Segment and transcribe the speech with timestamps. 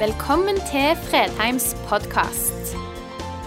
[0.00, 2.70] Velkommen til Fredheims podkast.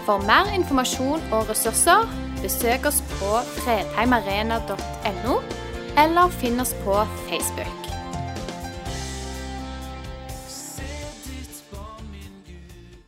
[0.05, 2.03] For mer informasjon og ressurser,
[2.43, 5.37] besøk oss på fredheimarena.no,
[5.97, 7.87] eller finn oss på Facebook.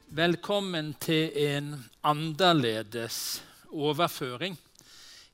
[0.09, 1.68] Velkommen til en
[2.02, 4.57] annerledes overføring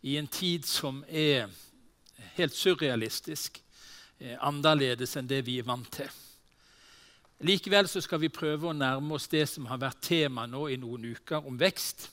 [0.02, 1.48] i en tid som er
[2.36, 3.62] helt surrealistisk,
[4.20, 6.12] eh, annerledes enn det vi er vant til.
[7.42, 10.76] Likevel så skal vi prøve å nærme oss det som har vært tema nå i
[10.78, 12.04] noen uker, om vekst.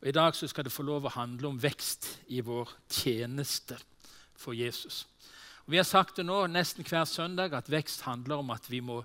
[0.00, 3.76] Og I dag så skal det få lov å handle om vekst i vår tjeneste
[4.32, 5.04] for Jesus.
[5.66, 8.80] Og vi har sagt det nå nesten hver søndag at vekst handler om at vi
[8.80, 9.02] må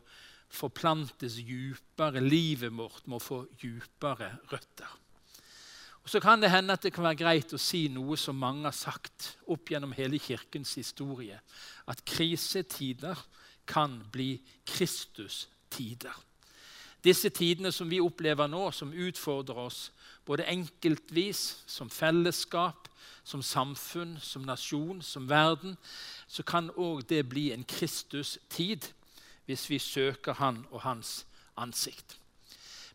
[0.51, 2.23] forplantes djupere.
[2.23, 4.88] Livet vårt må få djupere røtter.
[6.02, 8.69] Og Så kan det hende at det kan være greit å si noe som mange
[8.69, 11.43] har sagt opp gjennom hele kirkens historie.
[11.91, 13.19] At krisetider
[13.67, 16.16] kan bli Kristus-tider.
[17.03, 19.89] Disse tidene som vi opplever nå, som utfordrer oss
[20.25, 22.88] både enkeltvis, som fellesskap,
[23.23, 25.77] som samfunn, som nasjon, som verden,
[26.27, 28.88] så kan òg det bli en Kristus-tid
[29.45, 31.25] hvis vi søker Han og Hans
[31.58, 32.17] ansikt.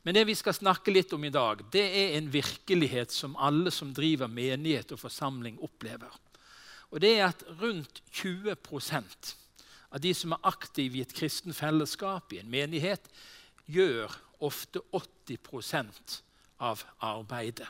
[0.06, 3.72] Men det vi skal snakke litt om i dag, det er en virkelighet som alle
[3.74, 6.12] som driver menighet og forsamling, opplever.
[6.94, 8.54] Og det er at rundt 20
[9.96, 13.08] av de som er aktive i et kristen fellesskap, i en menighet,
[13.64, 14.12] gjør
[14.44, 16.18] ofte 80%
[16.60, 17.68] av arbeidet.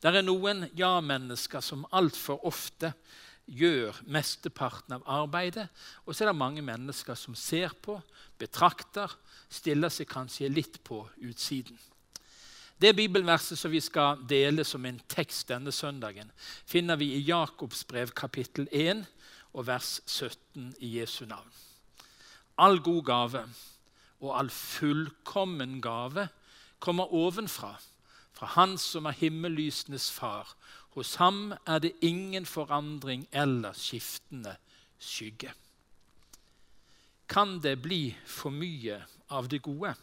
[0.00, 2.92] Det er noen ja-mennesker som altfor ofte
[3.50, 5.66] gjør mesteparten av arbeidet.
[6.04, 7.98] Og så er det mange mennesker som ser på,
[8.40, 9.12] betrakter,
[9.50, 11.76] stiller seg kanskje litt på utsiden.
[12.80, 16.30] Det bibelverset som vi skal dele som en tekst denne søndagen,
[16.64, 19.02] finner vi i Jakobs brev kapittel 1
[19.52, 21.52] og vers 17 i Jesu navn.
[22.58, 23.44] All god gave
[24.20, 26.28] og all fullkommen gave
[26.78, 27.76] kommer ovenfra,
[28.32, 30.54] fra Han som er himmellysenes far.
[30.90, 34.56] Hos ham er det ingen forandring eller skiftende
[34.98, 35.52] skygge.
[37.28, 38.98] Kan det bli for mye
[39.30, 39.94] av det gode?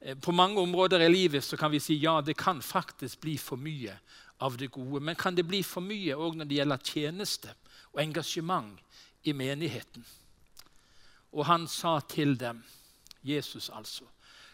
[0.00, 3.36] Eh, på mange områder i livet så kan vi si ja, det kan faktisk bli
[3.38, 3.94] for mye
[4.40, 5.00] av det gode.
[5.00, 7.54] Men kan det bli for mye òg når det gjelder tjeneste
[7.92, 8.78] og engasjement
[9.24, 10.04] i menigheten?
[11.32, 12.62] Og han sa til dem,
[13.22, 14.06] Jesus altså,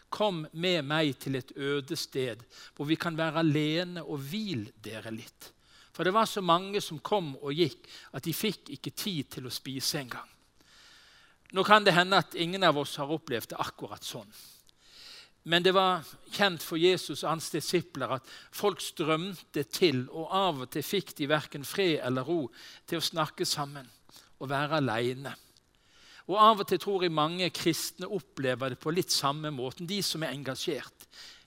[0.09, 2.41] kom med meg til et øde sted
[2.75, 5.51] hvor vi kan være alene og hvil dere litt.
[5.95, 9.47] For det var så mange som kom og gikk at de fikk ikke tid til
[9.47, 10.27] å spise engang.
[11.55, 14.27] Nå kan det hende at ingen av oss har opplevd det akkurat sånn.
[15.45, 20.63] Men det var kjent for Jesus og hans disipler at folk strømte til, og av
[20.65, 22.47] og til fikk de verken fred eller ro
[22.89, 23.85] til å snakke sammen
[24.39, 25.35] og være aleine.
[26.25, 29.85] Og Av og til tror jeg mange kristne opplever det på litt samme måten.
[29.85, 31.05] De som er engasjert.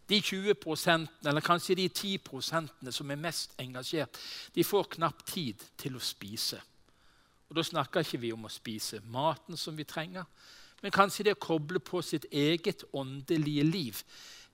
[0.08, 4.16] De 20% eller kanskje de 10% som er mest engasjert,
[4.54, 6.60] de får knapt tid til å spise.
[7.48, 10.24] Og Da snakker ikke vi om å spise maten som vi trenger,
[10.82, 14.02] men kanskje det å koble på sitt eget åndelige liv.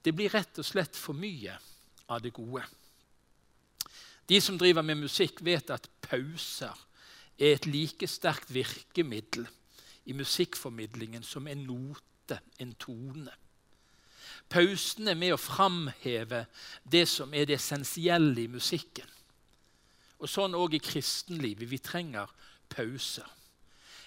[0.04, 1.56] Det blir rett og slett for mye
[2.08, 2.64] av det gode.
[4.28, 6.72] De som driver med musikk, vet at pauser
[7.36, 9.46] er et like sterkt virkemiddel
[10.08, 13.32] i musikkformidlingen som en note, en tone.
[14.48, 16.44] Pausen er med å framheve
[16.84, 19.08] det som er det essensielle i musikken.
[20.20, 21.68] Og Sånn òg i kristenlivet.
[21.68, 22.30] Vi trenger
[22.72, 23.26] pauser.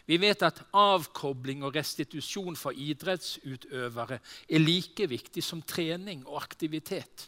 [0.07, 7.28] Vi vet at avkobling og restitusjon for idrettsutøvere er like viktig som trening og aktivitet.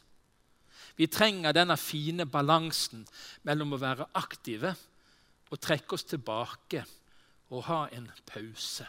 [0.96, 3.04] Vi trenger denne fine balansen
[3.48, 4.72] mellom å være aktive
[5.50, 6.86] og trekke oss tilbake
[7.50, 8.88] og ha en pause.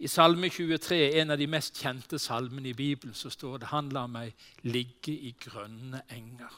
[0.00, 3.90] I Salme 23, en av de mest kjente salmene i Bibelen, så står det han
[3.92, 4.32] lar meg
[4.64, 6.54] ligge i grønne enger.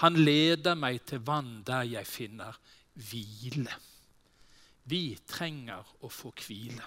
[0.00, 2.56] Han leder meg til vann der jeg finner
[3.10, 3.74] hvile.
[4.90, 6.86] Vi trenger å få hvile.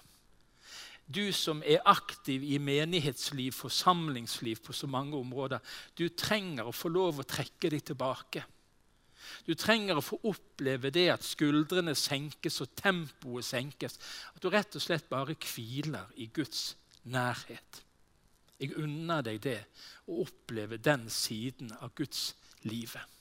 [1.03, 5.59] Du som er aktiv i menighetsliv, forsamlingsliv på så mange områder,
[5.99, 8.43] du trenger å få lov å trekke deg tilbake.
[9.47, 13.99] Du trenger å få oppleve det at skuldrene senkes og tempoet senkes.
[14.35, 16.73] At du rett og slett bare hviler i Guds
[17.03, 17.83] nærhet.
[18.59, 19.59] Jeg unner deg det,
[20.07, 22.31] å oppleve den siden av Guds
[22.67, 23.12] livet.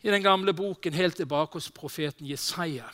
[0.00, 2.88] I den gamle boken helt tilbake hos profeten Jesaja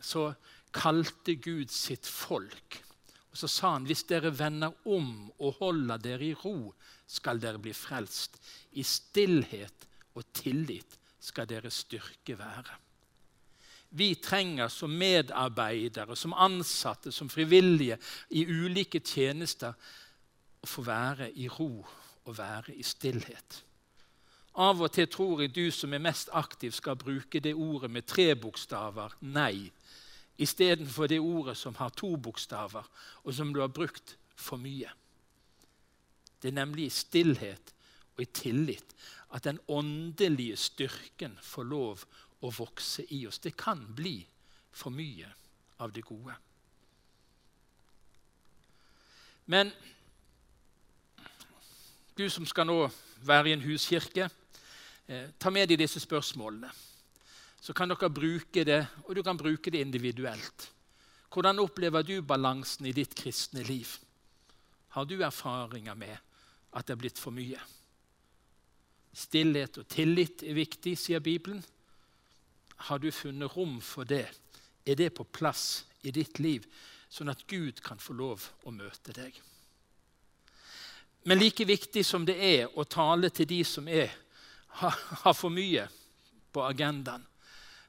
[0.00, 0.30] så
[0.76, 2.82] kalte Gud sitt folk.
[3.30, 6.74] Og Så sa han hvis dere vender om og holder dere i ro,
[7.06, 8.36] skal dere bli frelst.
[8.72, 12.78] I stillhet og tillit skal deres styrke være.
[13.90, 17.96] vi trenger som medarbeidere, som ansatte, som frivillige
[18.30, 19.74] i ulike tjenester
[20.62, 21.84] å få være i ro
[22.24, 23.64] og være i stillhet.
[24.58, 28.06] Av og til tror jeg du som er mest aktiv, skal bruke det ordet med
[28.06, 29.70] tre bokstaver nei,
[30.40, 32.86] istedenfor det ordet som har to bokstaver,
[33.22, 34.90] og som du har brukt for mye.
[36.42, 37.74] Det er nemlig i stillhet
[38.16, 38.94] og i tillit
[39.30, 42.04] at den åndelige styrken får lov
[42.40, 43.38] å vokse i oss.
[43.38, 44.18] Det kan bli
[44.72, 45.28] for mye
[45.78, 46.34] av det gode.
[49.50, 49.70] Men
[52.16, 52.82] du som skal nå
[53.26, 54.28] være i en huskirke,
[55.38, 56.70] ta med deg disse spørsmålene.
[57.60, 60.70] Så kan dere bruke det, og du kan bruke det individuelt.
[61.30, 63.90] Hvordan opplever du balansen i ditt kristne liv?
[64.94, 66.16] Har du erfaringer med
[66.72, 67.60] at det er blitt for mye?
[69.12, 71.62] Stillhet og tillit er viktig, sier Bibelen.
[72.88, 74.26] Har du funnet rom for det?
[74.86, 76.64] Er det på plass i ditt liv,
[77.10, 79.34] sånn at Gud kan få lov å møte deg?
[81.28, 84.08] Men like viktig som det er å tale til de som er,
[84.78, 85.86] har for mye
[86.52, 87.26] på agendaen,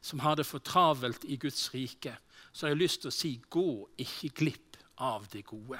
[0.01, 2.15] som har det for travelt i Guds rike,
[2.51, 3.69] så har jeg lyst til å si gå
[4.01, 5.79] ikke glipp av det gode.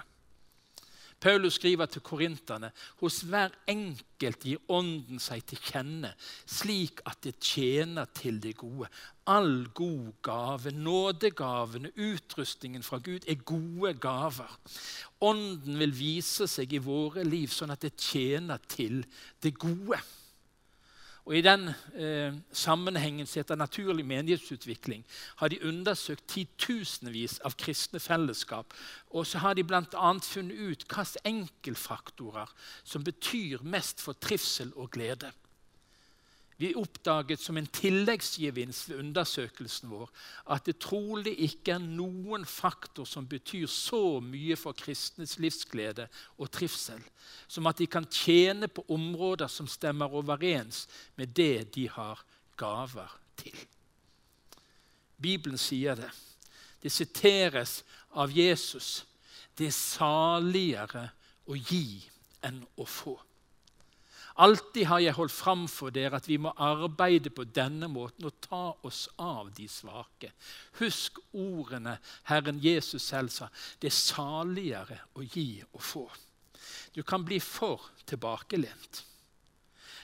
[1.21, 6.09] Paulus skriver til korinterne hos hver enkelt gir Ånden seg til kjenne,
[6.50, 8.89] slik at det tjener til det gode.
[9.30, 14.50] All god gave, nådegavene, utrustningen fra Gud er gode gaver.
[15.21, 19.03] Ånden vil vise seg i våre liv sånn at det tjener til
[19.45, 20.01] det gode.
[21.26, 25.04] Og I den eh, sammenhengen som heter naturlig menighetsutvikling,
[25.38, 28.74] har de undersøkt titusenvis av kristne fellesskap.
[29.14, 30.12] Og så har de bl.a.
[30.26, 32.50] funnet ut hvilke enkeltfaktorer
[32.84, 35.30] som betyr mest for trivsel og glede.
[36.62, 40.12] Vi oppdaget som en tilleggsgevinst ved undersøkelsen vår
[40.54, 46.06] at det trolig ikke er noen faktor som betyr så mye for kristnes livsglede
[46.38, 47.02] og trivsel
[47.50, 50.86] som at de kan tjene på områder som stemmer overens
[51.18, 52.22] med det de har
[52.62, 53.58] gaver til.
[55.22, 56.12] Bibelen sier det.
[56.81, 57.81] Det siteres
[58.18, 59.04] av Jesus.
[59.58, 61.08] Det er saligere
[61.50, 62.02] å gi
[62.46, 63.18] enn å få.
[64.42, 68.40] Alltid har jeg holdt fram for dere at vi må arbeide på denne måten og
[68.42, 70.32] ta oss av de svake.
[70.80, 72.00] Husk ordene
[72.30, 73.52] Herren Jesus selv sa.
[73.78, 76.06] Det er saligere å gi og få.
[76.96, 79.04] Du kan bli for tilbakelent.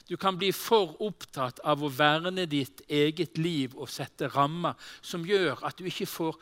[0.07, 5.25] Du kan bli for opptatt av å verne ditt eget liv og sette rammer som
[5.27, 6.37] gjør at du ikke får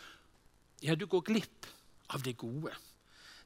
[0.83, 1.65] Ja, du går glipp
[2.13, 2.75] av det gode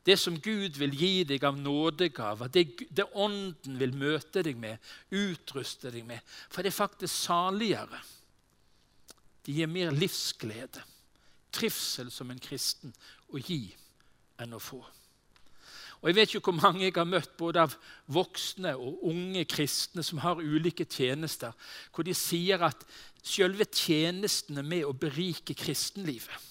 [0.09, 4.81] det som Gud vil gi deg av nådegaver, det, det Ånden vil møte deg med,
[5.13, 6.23] utruste deg med.
[6.49, 8.01] For det er faktisk saligere.
[9.45, 10.81] Det gir mer livsglede,
[11.53, 12.93] trivsel som en kristen,
[13.29, 13.67] å gi
[14.41, 14.81] enn å få.
[15.99, 17.73] Og Jeg vet ikke hvor mange jeg har møtt både av
[18.07, 21.51] voksne og unge kristne som har ulike tjenester,
[21.91, 22.85] hvor de sier at
[23.21, 26.48] selve tjenesten er med å berike kristenlivet.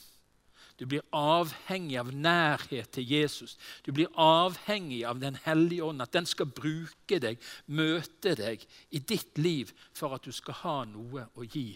[0.78, 3.56] Du blir avhengig av nærhet til Jesus.
[3.82, 8.62] Du blir avhengig av Den hellige ånd, at den skal bruke deg, møte deg
[8.94, 11.72] i ditt liv for at du skal ha noe å gi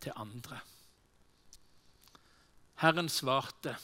[0.00, 0.62] til andre.
[2.80, 3.76] Herren svarte,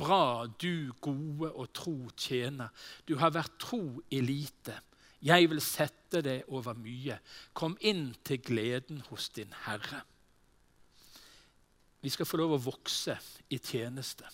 [0.00, 2.70] Bra, du gode og tro tjener.
[3.04, 4.78] Du har vært tro i lite.
[5.20, 7.18] Jeg vil sette deg over mye.
[7.52, 10.00] Kom inn til gleden hos din Herre.
[12.00, 13.16] Vi skal få lov å vokse
[13.52, 14.28] i tjeneste.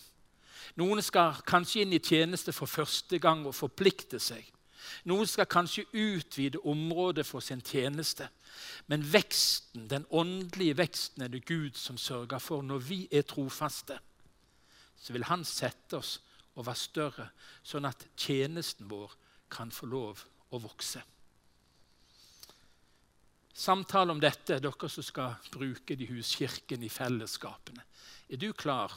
[0.76, 4.44] Noen skal kanskje inn i tjeneste for første gang og forplikte seg.
[5.06, 8.28] Noen skal kanskje utvide området for sin tjeneste.
[8.86, 12.62] Men veksten, den åndelige veksten er det Gud som sørger for.
[12.62, 13.98] Når vi er trofaste,
[14.96, 16.20] så vil Han sette oss
[16.56, 17.28] og være større,
[17.62, 19.12] sånn at tjenesten vår
[19.52, 21.02] kan få lov å vokse.
[23.56, 27.86] Samtale om dette, dere som skal bruke de huskirken i fellesskapene.
[28.28, 28.92] Er du klar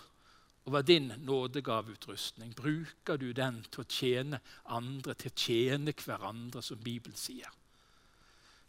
[0.67, 2.51] over din nådegaveutrustning?
[2.57, 7.47] Bruker du den til å tjene andre, til å tjene hverandre, som Bibelen sier?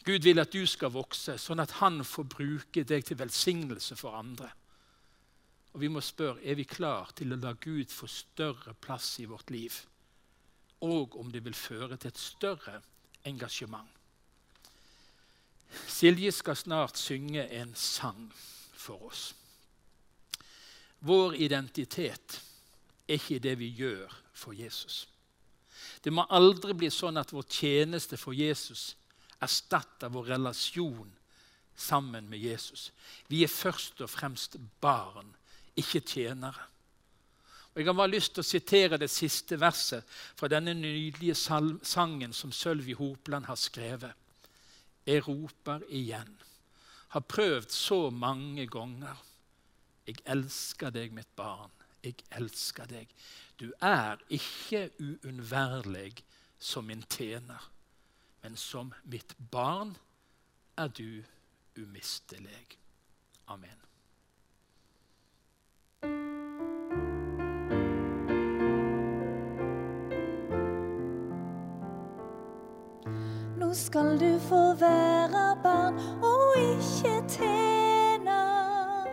[0.06, 4.14] Gud vil at du skal vokse, sånn at han får bruke deg til velsignelse for
[4.16, 4.54] andre.
[5.74, 9.26] Og Vi må spørre er vi klar til å la Gud få større plass i
[9.26, 9.74] vårt liv,
[10.86, 12.80] og om det vil føre til et større
[13.26, 13.99] engasjement.
[15.86, 18.30] Silje skal snart synge en sang
[18.74, 19.34] for oss.
[21.00, 22.40] Vår identitet
[23.08, 25.06] er ikke det vi gjør for Jesus.
[26.04, 28.94] Det må aldri bli sånn at vår tjeneste for Jesus
[29.40, 31.08] erstatter vår relasjon
[31.80, 32.90] sammen med Jesus.
[33.28, 35.32] Vi er først og fremst barn,
[35.76, 36.68] ikke tjenere.
[37.70, 40.04] Og Jeg har bare lyst til å sitere det siste verset
[40.36, 44.12] fra denne nydelige sangen som Sølvi Hopland har skrevet.
[45.06, 46.32] Jeg roper igjen,
[47.08, 49.18] har prøvd så mange ganger.
[50.06, 51.72] Jeg elsker deg, mitt barn.
[52.04, 53.10] Jeg elsker deg.
[53.60, 56.14] Du er ikke uunnværlig
[56.58, 57.70] som min tjener,
[58.42, 59.96] men som mitt barn
[60.76, 61.22] er du
[61.76, 62.78] umistelig.
[63.46, 63.89] Amen.
[73.74, 79.06] Skal du få være barn og ikke tjener.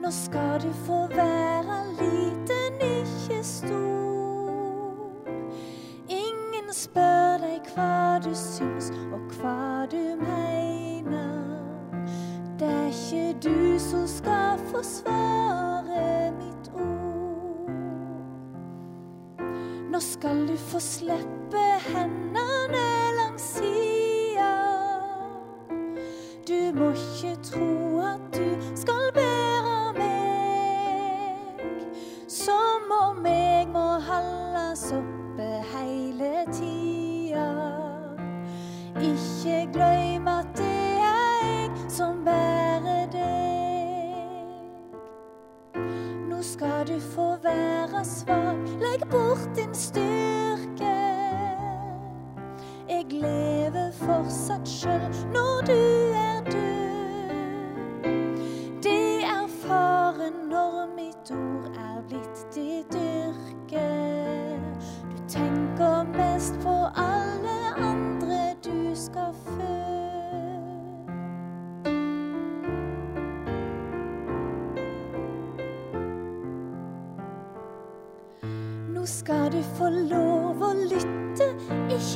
[0.00, 5.28] Nå skal du få være liten, ikke stor.
[6.08, 11.60] Ingen spør deg hva du syns og hva du mener.
[12.58, 17.68] Det er ikke du som skal forsvare mitt ord.
[19.92, 22.25] Nå skal du få slippe hendene
[33.76, 37.48] må holdes oppe hele tida.
[38.96, 44.32] Ikke glem at det er jeg som bærer deg.
[46.30, 50.96] Nå skal du få være svak, legg bort din styrke.
[52.88, 56.05] Jeg lever fortsatt sjøl når du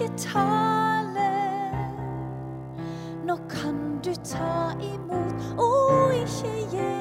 [0.00, 1.30] ikke tale.
[3.24, 6.92] Nå kan du ta imot og ikke gi.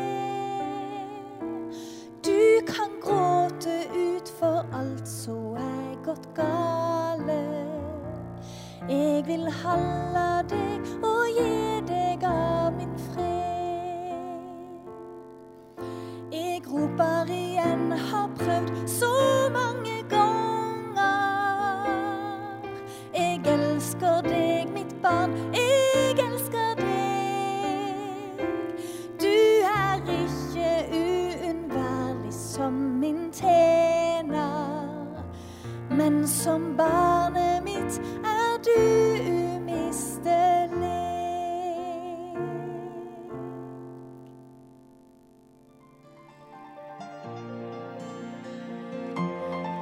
[2.25, 7.39] Du kan gråte ut for alt som er gått gale.
[8.89, 14.17] Jeg vil holde deg og gi deg av min fred.
[16.35, 19.08] Jeg roper igjen, har prøvd så